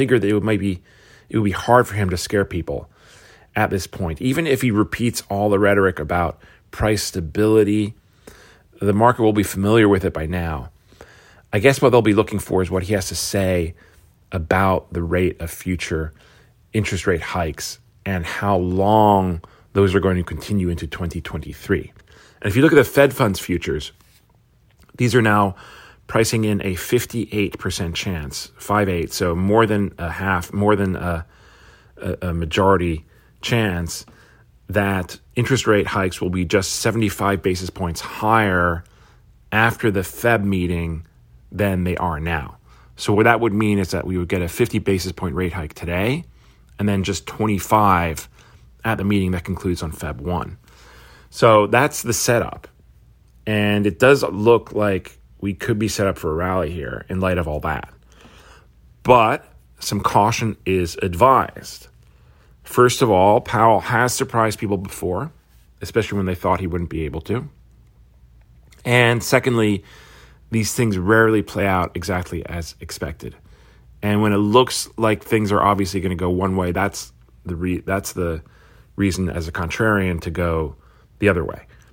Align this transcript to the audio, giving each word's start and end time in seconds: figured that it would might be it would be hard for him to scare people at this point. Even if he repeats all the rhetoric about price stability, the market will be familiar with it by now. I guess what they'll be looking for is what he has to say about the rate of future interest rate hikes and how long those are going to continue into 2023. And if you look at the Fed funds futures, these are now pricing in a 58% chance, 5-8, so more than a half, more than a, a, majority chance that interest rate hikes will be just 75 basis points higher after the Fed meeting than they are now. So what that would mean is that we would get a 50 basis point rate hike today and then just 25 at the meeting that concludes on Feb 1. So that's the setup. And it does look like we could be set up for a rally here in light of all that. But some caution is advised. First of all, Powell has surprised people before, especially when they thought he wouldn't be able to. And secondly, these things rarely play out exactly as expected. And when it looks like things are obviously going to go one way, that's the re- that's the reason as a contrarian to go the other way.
figured 0.00 0.22
that 0.22 0.28
it 0.28 0.32
would 0.32 0.42
might 0.42 0.58
be 0.58 0.80
it 1.28 1.36
would 1.36 1.44
be 1.44 1.50
hard 1.50 1.86
for 1.86 1.94
him 1.94 2.08
to 2.08 2.16
scare 2.16 2.46
people 2.46 2.88
at 3.54 3.68
this 3.68 3.86
point. 3.86 4.22
Even 4.22 4.46
if 4.46 4.62
he 4.62 4.70
repeats 4.70 5.22
all 5.28 5.50
the 5.50 5.58
rhetoric 5.58 5.98
about 5.98 6.40
price 6.70 7.02
stability, 7.02 7.92
the 8.80 8.94
market 8.94 9.22
will 9.22 9.34
be 9.34 9.42
familiar 9.42 9.90
with 9.90 10.02
it 10.06 10.14
by 10.14 10.24
now. 10.24 10.70
I 11.52 11.58
guess 11.58 11.82
what 11.82 11.90
they'll 11.90 12.00
be 12.00 12.14
looking 12.14 12.38
for 12.38 12.62
is 12.62 12.70
what 12.70 12.84
he 12.84 12.94
has 12.94 13.08
to 13.08 13.14
say 13.14 13.74
about 14.32 14.90
the 14.90 15.02
rate 15.02 15.38
of 15.38 15.50
future 15.50 16.14
interest 16.72 17.06
rate 17.06 17.20
hikes 17.20 17.78
and 18.06 18.24
how 18.24 18.56
long 18.56 19.42
those 19.74 19.94
are 19.94 20.00
going 20.00 20.16
to 20.16 20.24
continue 20.24 20.70
into 20.70 20.86
2023. 20.86 21.92
And 22.40 22.50
if 22.50 22.56
you 22.56 22.62
look 22.62 22.72
at 22.72 22.76
the 22.76 22.84
Fed 22.84 23.12
funds 23.12 23.38
futures, 23.38 23.92
these 24.96 25.14
are 25.14 25.20
now 25.20 25.56
pricing 26.10 26.44
in 26.44 26.60
a 26.62 26.74
58% 26.74 27.94
chance, 27.94 28.50
5-8, 28.58 29.12
so 29.12 29.36
more 29.36 29.64
than 29.64 29.94
a 29.96 30.10
half, 30.10 30.52
more 30.52 30.74
than 30.74 30.96
a, 30.96 31.24
a, 32.20 32.34
majority 32.34 33.04
chance 33.42 34.04
that 34.68 35.20
interest 35.36 35.68
rate 35.68 35.86
hikes 35.86 36.20
will 36.20 36.28
be 36.28 36.44
just 36.44 36.72
75 36.80 37.42
basis 37.42 37.70
points 37.70 38.00
higher 38.00 38.82
after 39.52 39.92
the 39.92 40.02
Fed 40.02 40.44
meeting 40.44 41.06
than 41.52 41.84
they 41.84 41.96
are 41.98 42.18
now. 42.18 42.56
So 42.96 43.12
what 43.12 43.22
that 43.22 43.38
would 43.38 43.52
mean 43.52 43.78
is 43.78 43.92
that 43.92 44.04
we 44.04 44.18
would 44.18 44.28
get 44.28 44.42
a 44.42 44.48
50 44.48 44.80
basis 44.80 45.12
point 45.12 45.36
rate 45.36 45.52
hike 45.52 45.74
today 45.74 46.24
and 46.80 46.88
then 46.88 47.04
just 47.04 47.28
25 47.28 48.28
at 48.84 48.98
the 48.98 49.04
meeting 49.04 49.30
that 49.30 49.44
concludes 49.44 49.80
on 49.80 49.92
Feb 49.92 50.16
1. 50.16 50.58
So 51.30 51.68
that's 51.68 52.02
the 52.02 52.12
setup. 52.12 52.66
And 53.46 53.86
it 53.86 54.00
does 54.00 54.24
look 54.24 54.72
like 54.72 55.19
we 55.40 55.54
could 55.54 55.78
be 55.78 55.88
set 55.88 56.06
up 56.06 56.18
for 56.18 56.30
a 56.30 56.34
rally 56.34 56.70
here 56.70 57.04
in 57.08 57.20
light 57.20 57.38
of 57.38 57.48
all 57.48 57.60
that. 57.60 57.92
But 59.02 59.44
some 59.78 60.00
caution 60.00 60.56
is 60.66 60.96
advised. 61.02 61.88
First 62.62 63.02
of 63.02 63.10
all, 63.10 63.40
Powell 63.40 63.80
has 63.80 64.14
surprised 64.14 64.58
people 64.58 64.76
before, 64.76 65.32
especially 65.80 66.16
when 66.16 66.26
they 66.26 66.34
thought 66.34 66.60
he 66.60 66.66
wouldn't 66.66 66.90
be 66.90 67.04
able 67.04 67.22
to. 67.22 67.48
And 68.84 69.22
secondly, 69.22 69.84
these 70.50 70.74
things 70.74 70.98
rarely 70.98 71.42
play 71.42 71.66
out 71.66 71.92
exactly 71.94 72.44
as 72.46 72.74
expected. 72.80 73.36
And 74.02 74.22
when 74.22 74.32
it 74.32 74.38
looks 74.38 74.88
like 74.96 75.22
things 75.22 75.52
are 75.52 75.62
obviously 75.62 76.00
going 76.00 76.10
to 76.10 76.16
go 76.16 76.30
one 76.30 76.56
way, 76.56 76.72
that's 76.72 77.12
the 77.44 77.56
re- 77.56 77.80
that's 77.80 78.12
the 78.12 78.42
reason 78.96 79.28
as 79.28 79.48
a 79.48 79.52
contrarian 79.52 80.20
to 80.22 80.30
go 80.30 80.76
the 81.18 81.28
other 81.28 81.44
way. 81.44 81.66